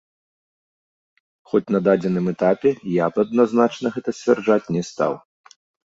[1.51, 2.69] Хоць на дадзеным этапе
[3.05, 5.13] я б адназначна гэта сцвярджаць не стаў.